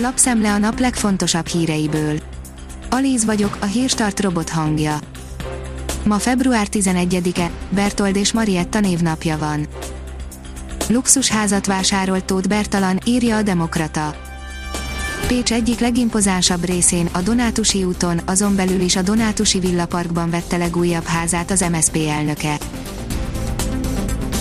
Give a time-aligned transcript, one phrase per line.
[0.00, 2.18] Lapszemle a nap legfontosabb híreiből.
[2.90, 4.98] Alíz vagyok, a hírstart robot hangja.
[6.04, 9.66] Ma február 11-e, Bertold és Marietta névnapja van.
[10.88, 14.14] Luxusházat vásárolt Tóth Bertalan, írja a Demokrata.
[15.26, 21.04] Pécs egyik legimpozánsabb részén, a Donátusi úton, azon belül is a Donátusi Villaparkban vette legújabb
[21.04, 22.58] házát az MSZP elnöke.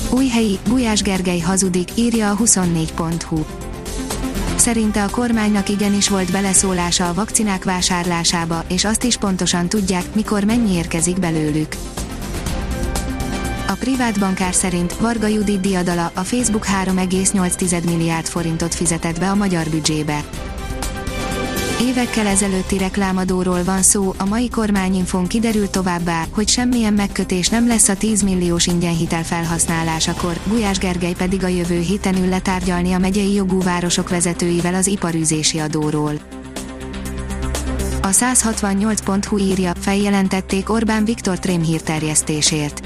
[0.09, 3.56] Újhelyi, Gulyás Gergely hazudik, írja a 24.hu.
[4.68, 10.43] Szerinte a kormánynak igenis volt beleszólása a vakcinák vásárlásába, és azt is pontosan tudják, mikor
[10.43, 11.75] mennyi érkezik belőlük.
[13.68, 19.36] A privát bankár szerint Varga Judit diadala a Facebook 3,8 milliárd forintot fizetett be a
[19.36, 20.24] magyar büdzsébe.
[21.81, 27.87] Évekkel ezelőtti reklámadóról van szó, a mai kormányinfon kiderült továbbá, hogy semmilyen megkötés nem lesz
[27.87, 33.33] a 10 milliós ingyenhitel felhasználásakor, Gulyás Gergely pedig a jövő héten ül letárgyalni a megyei
[33.33, 36.13] jogú városok vezetőivel az iparűzési adóról.
[38.02, 42.81] A 168.hu írja, feljelentették Orbán Viktor Trém hírterjesztésért.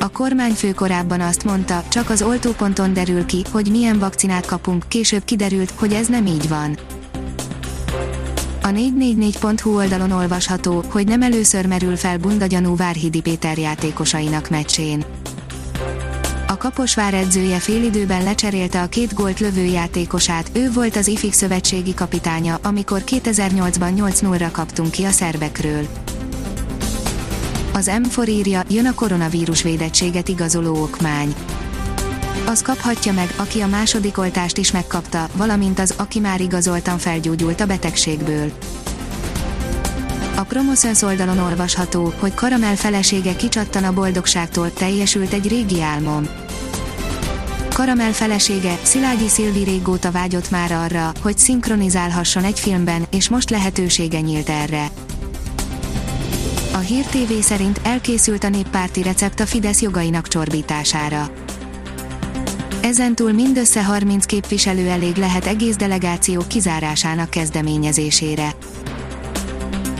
[0.00, 5.24] A kormányfő korábban azt mondta, csak az oltóponton derül ki, hogy milyen vakcinát kapunk, később
[5.24, 6.78] kiderült, hogy ez nem így van.
[8.62, 15.04] A 444.hu oldalon olvasható, hogy nem először merül fel bunda gyanú Várhidi Péter játékosainak meccsén.
[16.46, 21.94] A Kaposvár edzője félidőben lecserélte a két gólt lövő játékosát, ő volt az IFIK szövetségi
[21.94, 25.86] kapitánya, amikor 2008-ban 8-0-ra kaptunk ki a szerbekről.
[27.72, 31.34] Az M4 írja, jön a koronavírus védettséget igazoló okmány
[32.46, 37.60] az kaphatja meg, aki a második oltást is megkapta, valamint az, aki már igazoltan felgyógyult
[37.60, 38.52] a betegségből.
[40.36, 46.28] A Promoszöns oldalon olvasható, hogy Karamel felesége kicsattan a boldogságtól, teljesült egy régi álmom.
[47.72, 54.20] Karamel felesége, Szilágyi Szilvi régóta vágyott már arra, hogy szinkronizálhasson egy filmben, és most lehetősége
[54.20, 54.90] nyílt erre.
[56.72, 61.30] A Hír TV szerint elkészült a néppárti recept a Fidesz jogainak csorbítására
[62.84, 68.54] Ezentúl mindössze 30 képviselő elég lehet egész delegáció kizárásának kezdeményezésére.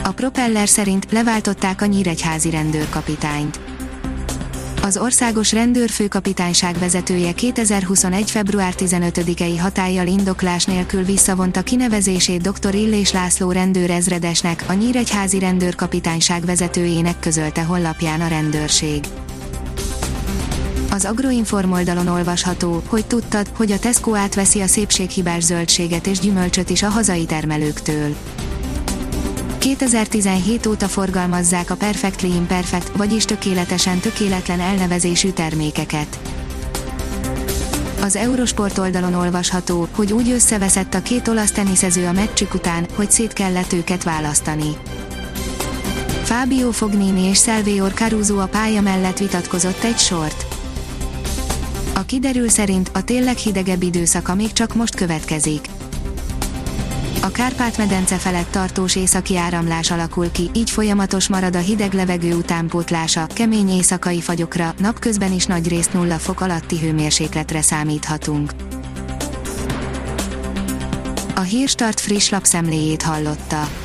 [0.03, 3.59] A propeller szerint leváltották a nyíregyházi rendőrkapitányt.
[4.81, 8.31] Az országos rendőrfőkapitányság vezetője 2021.
[8.31, 12.75] február 15-i hatállyal indoklás nélkül visszavonta kinevezését dr.
[12.75, 19.03] Illés László rendőrezredesnek, a nyíregyházi rendőrkapitányság vezetőjének közölte honlapján a rendőrség.
[20.95, 26.69] Az Agroinform oldalon olvasható, hogy tudtad, hogy a Tesco átveszi a szépséghibás zöldséget és gyümölcsöt
[26.69, 28.15] is a hazai termelőktől.
[29.57, 36.19] 2017 óta forgalmazzák a Perfectly Imperfect, vagyis tökéletesen tökéletlen elnevezésű termékeket.
[38.01, 43.11] Az Eurosport oldalon olvasható, hogy úgy összeveszett a két olasz teniszező a meccsük után, hogy
[43.11, 44.77] szét kellett őket választani.
[46.23, 50.44] Fábio Fognini és Salvatore Caruso a pálya mellett vitatkozott egy sort.
[51.97, 55.65] A kiderül szerint a tényleg hidegebb időszaka még csak most következik.
[57.21, 63.27] A Kárpát-medence felett tartós északi áramlás alakul ki, így folyamatos marad a hideg levegő utánpótlása,
[63.33, 68.51] kemény éjszakai fagyokra, napközben is nagy részt nulla fok alatti hőmérsékletre számíthatunk.
[71.35, 73.84] A Hírstart friss lapszemléjét hallotta.